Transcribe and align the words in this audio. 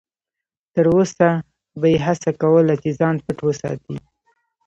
تر 0.73 0.85
وسه 0.95 1.27
به 1.79 1.87
یې 1.93 1.99
هڅه 2.05 2.31
کوله 2.41 2.73
چې 2.83 2.89
ځان 2.99 3.15
پټ 3.23 3.37
وساتي. 3.47 3.95